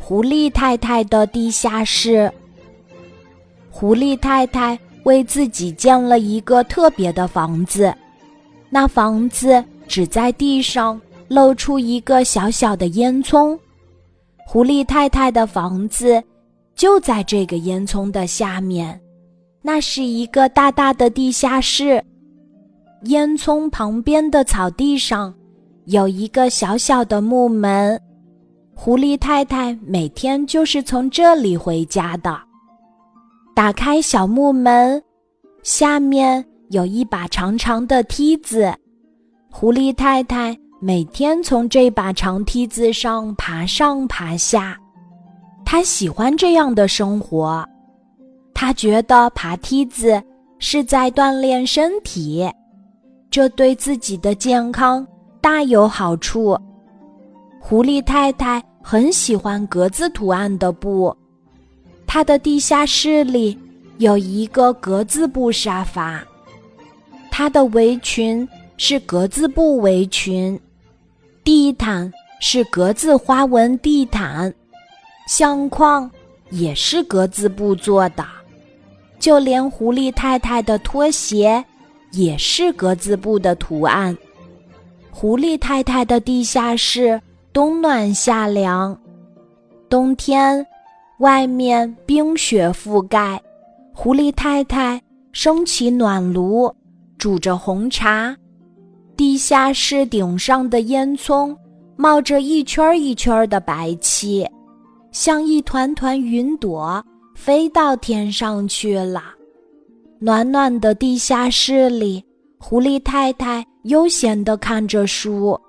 [0.00, 2.30] 狐狸太太的地下室。
[3.70, 7.94] 狐狸太太为自己建了一个特别的房子，
[8.68, 13.58] 那房子只在地上露出一个小小的烟囱。
[14.46, 16.22] 狐狸太太的房子
[16.74, 19.00] 就在这个烟囱的下面，
[19.62, 22.04] 那是一个大大的地下室。
[23.04, 25.34] 烟囱旁边的草地上
[25.86, 28.00] 有一个小小的木门，
[28.84, 32.36] 狐狸太太每天就是从这里回家的。
[33.54, 35.00] 打开小木门，
[35.62, 38.74] 下面有一把长长的梯子，
[39.52, 44.76] 狐狸太太每天从这把长梯子上爬上爬下，
[45.64, 47.64] 她喜欢这样的生活，
[48.52, 50.20] 她觉得爬梯子
[50.58, 52.50] 是在锻炼身体。
[53.30, 55.06] 这对自己的健康
[55.40, 56.58] 大有好处。
[57.64, 61.16] 狐狸太太很喜欢格子图案的布，
[62.08, 63.56] 她的地下室里
[63.98, 66.22] 有一个格子布沙发，
[67.30, 70.58] 她的围裙是格子布围裙，
[71.44, 74.52] 地毯是格子花纹地毯，
[75.28, 76.10] 相框
[76.50, 78.26] 也是格子布做的，
[79.20, 81.64] 就连狐狸太太的拖鞋。
[82.10, 84.14] 也是格子布的图案。
[85.10, 87.18] 狐狸太太的地下室
[87.52, 88.98] 冬暖夏凉，
[89.86, 90.66] 冬天
[91.18, 93.38] 外面冰雪覆盖，
[93.92, 94.98] 狐狸太太
[95.32, 96.74] 升起暖炉，
[97.18, 98.34] 煮着红茶。
[99.18, 101.54] 地下室顶上的烟囱
[101.94, 104.48] 冒着一圈一圈的白气，
[105.10, 109.24] 像一团团云朵飞到天上去了。
[110.18, 112.24] 暖暖的地下室里，
[112.58, 115.60] 狐狸太太悠闲地看着书。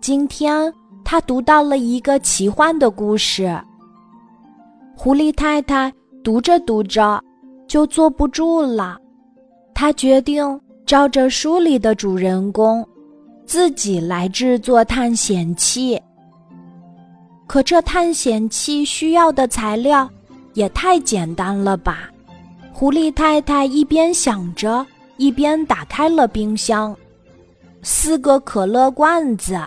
[0.00, 0.72] 今天，
[1.10, 3.58] 他读到了一个奇幻的故事。
[4.94, 5.90] 狐狸太太
[6.22, 7.18] 读着读着，
[7.66, 8.98] 就坐不住了。
[9.72, 12.86] 她决定照着书里的主人公，
[13.46, 15.98] 自己来制作探险器。
[17.46, 20.06] 可这探险器需要的材料，
[20.52, 22.10] 也太简单了吧！
[22.70, 24.86] 狐狸太太一边想着，
[25.16, 26.94] 一边打开了冰箱。
[27.80, 29.58] 四个可乐罐子，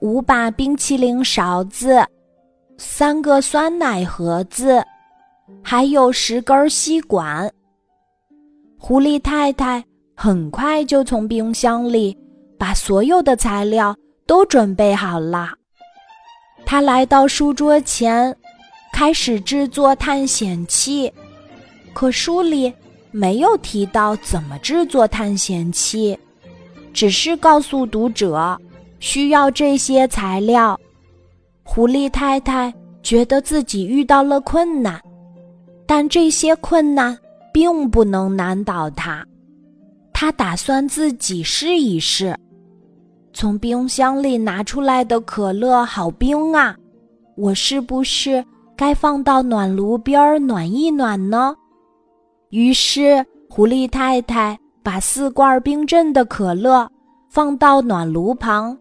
[0.00, 2.04] 五把冰淇淋勺子，
[2.76, 4.84] 三个酸奶盒子，
[5.62, 7.50] 还有十根吸管。
[8.78, 9.82] 狐狸太太
[10.14, 12.16] 很快就从冰箱里
[12.58, 13.96] 把所有的材料
[14.26, 15.50] 都准备好了。
[16.66, 18.36] 她来到书桌前，
[18.92, 21.12] 开始制作探险器。
[21.94, 22.72] 可书里
[23.10, 26.18] 没有提到怎么制作探险器，
[26.92, 28.60] 只是告诉读者
[28.98, 30.78] 需要这些材料。
[31.62, 35.00] 狐狸太太觉得自己遇到了困难，
[35.86, 37.16] 但这些困难
[37.52, 39.24] 并不能难倒她。
[40.12, 42.36] 她打算自己试一试。
[43.32, 46.74] 从冰箱里拿出来的可乐好冰啊，
[47.36, 48.42] 我是不是
[48.74, 51.54] 该放到暖炉边儿暖一暖呢？
[52.48, 56.88] 于是，狐狸太太把四罐冰镇的可乐
[57.28, 58.74] 放到暖炉旁，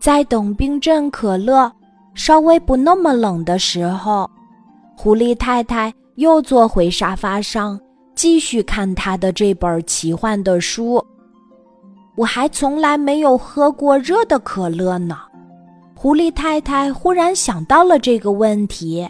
[0.00, 1.70] 在等冰镇可乐
[2.14, 4.28] 稍微不那么冷的时候，
[4.96, 7.78] 狐狸太太又坐回沙发上，
[8.14, 11.04] 继续看她的这本奇幻的书。
[12.16, 15.18] 我还从来没有喝过热的可乐呢。
[15.94, 19.06] 狐狸太太忽然想到了这个问题，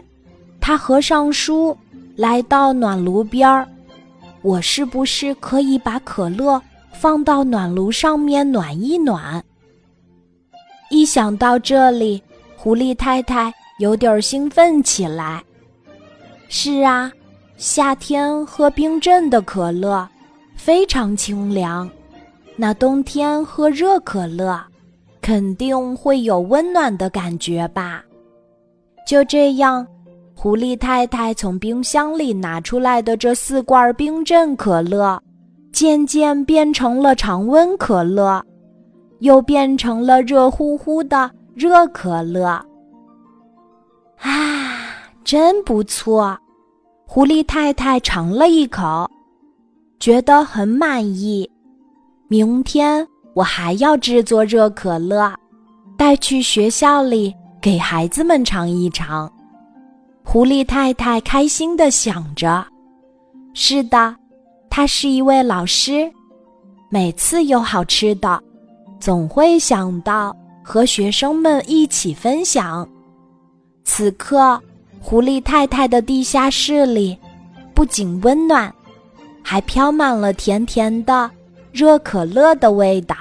[0.61, 1.77] 她合上书。
[2.17, 3.67] 来到暖炉边儿，
[4.43, 6.61] 我是不是可以把可乐
[6.93, 9.43] 放到暖炉上面暖一暖？
[11.11, 12.23] 想到这里，
[12.57, 15.43] 狐狸太太有点兴奋起来。
[16.49, 17.11] 是啊，
[17.57, 20.09] 夏天喝冰镇的可乐
[20.55, 21.91] 非常清凉，
[22.55, 24.63] 那冬天喝热可乐
[25.21, 28.05] 肯定会有温暖的感觉吧？
[29.05, 29.85] 就这样。
[30.37, 35.21] 狐狸太太从冰箱里拿出来的这四罐冰镇可乐，
[35.73, 38.41] 渐渐变成了常温可乐，
[39.21, 42.47] 又变成了热乎乎的热可乐。
[44.19, 44.77] 啊，
[45.25, 46.37] 真不错！
[47.07, 49.09] 狐狸太太尝了一口，
[49.99, 51.51] 觉得很满意。
[52.29, 55.35] 明天我还要制作热可乐，
[55.97, 59.31] 带去学校里给孩子们尝一尝。
[60.23, 62.65] 狐狸太太开心地想着
[63.55, 64.15] ：“是的，
[64.69, 66.09] 她是一位老师，
[66.89, 68.41] 每次有好吃的，
[69.01, 72.89] 总会想到和学生们一起分享。”
[73.83, 74.61] 此刻，
[75.01, 77.19] 狐狸太太的地下室里
[77.75, 78.73] 不仅温暖，
[79.43, 81.29] 还飘满了甜甜的
[81.73, 83.17] 热可乐的味道。